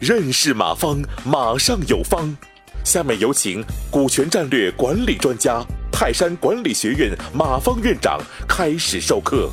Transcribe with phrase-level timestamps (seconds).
[0.00, 2.36] 认识马方，马上有方。
[2.84, 9.52] 下面有请股权战略管理专家、泰山管理学院马方院长开始授课。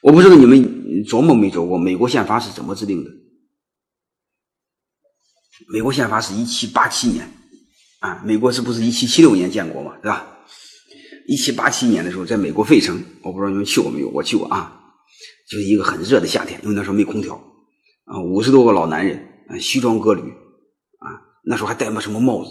[0.00, 3.10] 我不知道你们琢磨没琢磨，美国宪法是怎么制定的？
[5.72, 7.28] 美国宪法是一七八七年
[7.98, 9.96] 啊，美国是不是一七七六年建国嘛？
[10.02, 10.26] 对吧？
[11.26, 14.08] 一七八七年的时候，在美国费城，我不知道你们去过没有？
[14.10, 14.81] 我去过啊，
[15.52, 17.34] 就是一个很热的夏天，因为那时候没空调。
[18.04, 19.18] 啊，五十多个老男人
[19.48, 21.06] 啊，西装革履啊，
[21.44, 22.50] 那时候还戴么什么帽子，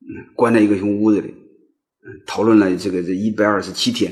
[0.00, 4.10] 嗯，关在一个什么屋子里，嗯，讨论了这个这一百二十七天，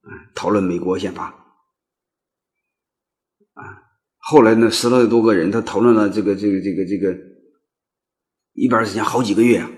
[0.00, 1.26] 啊，讨论美国宪法，
[3.52, 3.62] 啊，
[4.16, 7.14] 后来呢，十来多个人，他讨论了这个这个这个这个
[8.54, 9.70] 一百二十天好几个月啊，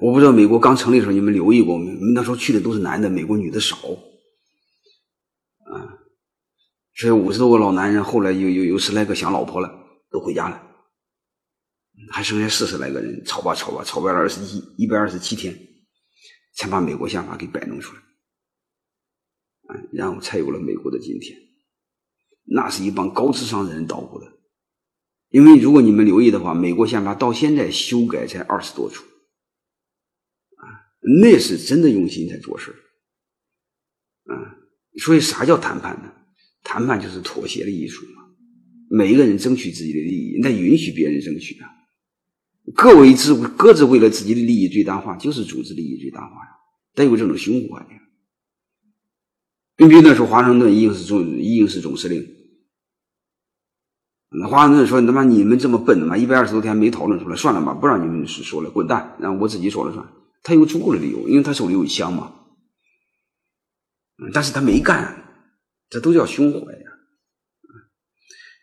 [0.00, 1.92] 我不知道美国刚成立的时候你们留意过没？
[2.14, 3.76] 那时候去的都是男的，美国女的少。
[5.64, 5.98] 啊
[6.94, 9.70] 这五十多个老男人，后来有有有十来个想老婆了，
[10.10, 10.62] 都回家了，
[12.10, 15.54] 还剩下四十来个人，吵吧吵吧，吵了二十一一百二十七天，
[16.54, 18.00] 才把美国宪法给摆弄出来，
[19.68, 21.36] 啊，然后才有了美国的今天。
[22.44, 24.26] 那是一帮高智商的人捣鼓的，
[25.28, 29.04] 因为如果你们留意的话，美国宪法到现在修改才二十多处，
[31.20, 32.74] 那是真的用心在做事
[34.24, 34.34] 啊，
[34.98, 36.12] 所以啥叫谈判呢？
[36.64, 38.24] 谈判就是妥协的艺术嘛，
[38.90, 41.70] 每一个人争取自己的利益，那允许别人争取啊。
[42.74, 46.50] 各为自各自为了自己的利益最大化，就是组织利益最大化呀，
[46.96, 48.02] 带有这种胸怀呀。
[49.78, 52.26] 你比如那时候华盛顿一定是总一定是总司令，
[54.30, 60.04] 那华盛顿说：“他妈你们这么笨，他妈一百二十多天没讨论出来，算了吧，不让你们说了，滚蛋，让我自己说了算。”
[60.46, 62.32] 他有足够的理由，因为他手里有枪嘛。
[64.32, 65.24] 但是他没干。
[65.88, 66.90] 这都叫胸怀呀！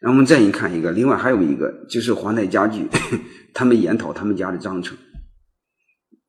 [0.02, 2.86] 然后我们再一看一个，另外还有一个就是华泰家具，
[3.54, 4.98] 他们研讨他们家的章程，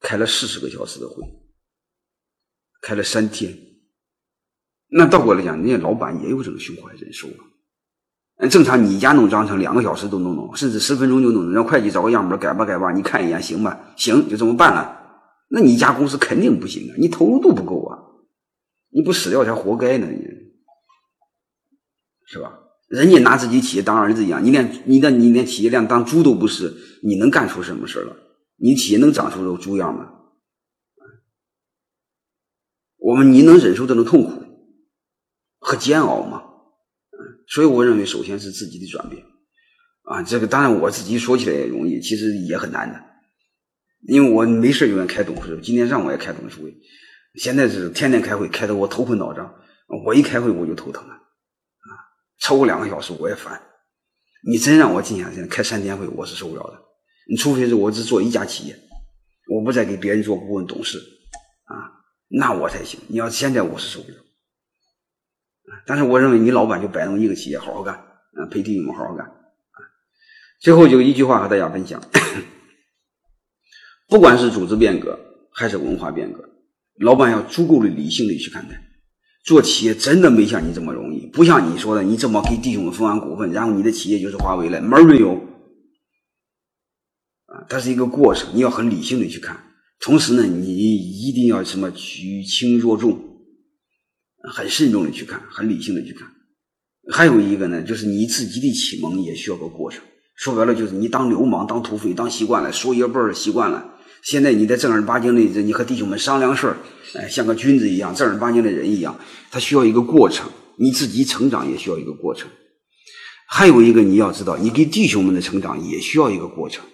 [0.00, 1.22] 开了四十个小时的会，
[2.80, 3.56] 开了三天。
[4.88, 8.46] 那倒过来讲，人家老板也有这个胸怀忍受啊。
[8.48, 13.94] 正常你家弄章程两个小时都能弄，甚至十分钟就弄，让会计找个样本改吧改吧，你看一眼行吧？
[13.96, 15.03] 行，就这么办了。
[15.54, 17.96] 那你一家公司肯定不行啊，你投入度不够啊，
[18.90, 20.18] 你不死掉才活该呢你。
[22.26, 22.58] 是吧？
[22.88, 28.16] 人家拿自己企业当儿子一样，你连你的你连企业连当猪都不是，你能干出什么事了？
[28.56, 30.10] 你企业能长出猪样吗？
[32.98, 34.42] 我们你能忍受这种痛苦
[35.58, 36.42] 和煎熬吗？
[37.46, 39.22] 所以我认为，首先是自己的转变
[40.02, 40.22] 啊。
[40.22, 42.98] 这个当然我自己说起来也容易，其实也很难的，
[44.06, 46.74] 因为我没事永远开董事会，今天上午也开董事会，
[47.34, 49.54] 现在是天天开会，开得我头昏脑胀。
[50.04, 51.14] 我一开会我就头疼了。
[51.14, 51.90] 啊
[52.40, 53.60] 超过两个小时我也烦，
[54.46, 56.74] 你真让我静下心来开三天会，我是受不了的。
[57.30, 58.76] 你除非是我只做一家企业，
[59.48, 60.98] 我不再给别人做顾问、董事
[61.64, 63.00] 啊，那我才行。
[63.08, 64.16] 你要现在我是受不了，
[65.86, 69.26] 但是我认为你老板就摆弄一个企业，好好干啊，陪弟兄们好好干。
[70.60, 72.02] 最后就一句话和大家分享：
[74.14, 75.18] 不管是组织变革
[75.50, 76.48] 还是文化变革，
[77.00, 78.80] 老板要足够的理性的去看待。
[79.44, 85.32] 做企业真的没像你这么容易，不像你说的，你这么给弟兄们分完股份，然后你的企业就是华为了，门儿没有
[87.46, 87.66] 啊！
[87.68, 89.60] 它是一个过程，你要很理性的去看。
[89.98, 93.18] 同时呢，你一定要什么举轻若重，
[94.48, 96.28] 很慎重的去看，很理性的去看。
[97.10, 100.04] 还有一个呢，就是你自己的启蒙也需要个过程。
[100.36, 103.90] 说白了，就是你当流氓、当土匪当习惯了，说一辈儿习惯了。
[104.24, 106.78] 现在你在正儿八经的，你和弟兄们商量事儿，
[107.14, 109.20] 哎，像个君子一样，正儿八经的人一样，
[109.50, 112.50] 他需要一个过程，你自己成长也需要一个过程。
[113.46, 116.86] 还有一个你要知道，你给弟兄们的成长也需要一个过程。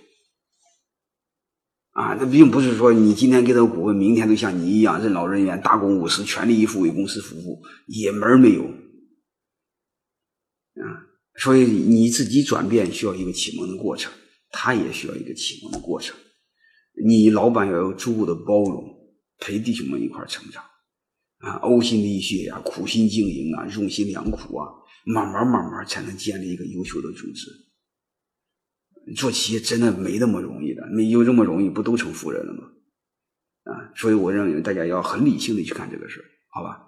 [1.92, 8.64] 啊，那并不是说你今天给他股份，明天就像你一样任劳任怨、大公无私、全力以赴为公司服务，也门没有。
[8.64, 8.72] 啊，
[11.36, 14.12] 所以你自己转变需要一个启蒙的过程，
[14.50, 16.16] 他也需要一个启蒙的过程。
[17.04, 18.84] 你老板要有足够的包容，
[19.38, 20.62] 陪弟兄们一块成长，
[21.38, 24.68] 啊，呕心沥血呀，苦心经营啊，用心良苦啊，
[25.04, 27.50] 慢慢慢慢才能建立一个优秀的组织。
[29.16, 32.64] 做企业真的没那么容易的，没有这么容易，不都成富人了吗？
[33.64, 36.80] 啊，所以我认为大家要很理性的去看这个事好吧？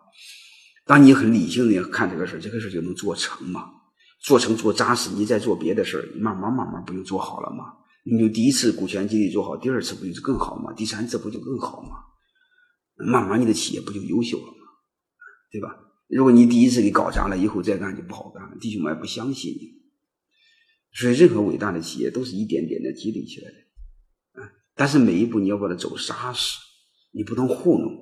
[0.84, 3.70] 当你很理性的看这个事这个事就能做成嘛，
[4.20, 7.72] 做成做扎实，你再做别的事慢慢慢慢不就做好了吗？
[8.04, 10.72] 你就第一次股权激励做好，第二次不就是更好吗？
[10.72, 11.90] 第三次不就更好吗？
[12.96, 14.58] 慢慢你的企业不就优秀了吗？
[15.50, 15.76] 对吧？
[16.08, 18.56] 如果你第一次给搞砸了，以后再干就不好干了。
[18.60, 19.80] 弟兄们不相信你，
[20.92, 24.52] 所以任何伟大的企业都是一点点的积累起来的，啊！
[24.74, 26.58] 但是每一步你要把它走扎实，
[27.12, 28.01] 你不能糊弄。